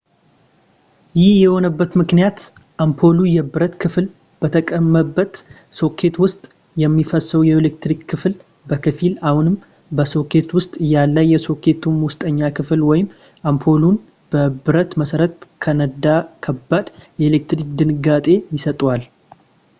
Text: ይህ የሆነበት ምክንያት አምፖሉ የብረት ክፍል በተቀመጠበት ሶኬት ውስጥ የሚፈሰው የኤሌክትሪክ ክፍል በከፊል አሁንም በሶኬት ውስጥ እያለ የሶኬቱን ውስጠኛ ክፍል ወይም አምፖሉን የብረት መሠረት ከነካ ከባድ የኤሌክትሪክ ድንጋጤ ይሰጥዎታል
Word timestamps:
ይህ 1.21 1.33
የሆነበት 1.41 1.91
ምክንያት 2.01 2.37
አምፖሉ 2.85 3.17
የብረት 3.33 3.73
ክፍል 3.81 4.05
በተቀመጠበት 4.41 5.33
ሶኬት 5.79 6.15
ውስጥ 6.23 6.41
የሚፈሰው 6.83 7.41
የኤሌክትሪክ 7.49 7.99
ክፍል 8.11 8.33
በከፊል 8.71 9.13
አሁንም 9.31 9.57
በሶኬት 9.99 10.47
ውስጥ 10.59 10.73
እያለ 10.85 11.15
የሶኬቱን 11.33 11.99
ውስጠኛ 12.07 12.41
ክፍል 12.59 12.81
ወይም 12.91 13.09
አምፖሉን 13.51 13.99
የብረት 14.37 14.93
መሠረት 15.03 15.37
ከነካ 15.65 16.05
ከባድ 16.47 16.89
የኤሌክትሪክ 17.25 17.69
ድንጋጤ 17.81 18.27
ይሰጥዎታል 18.57 19.05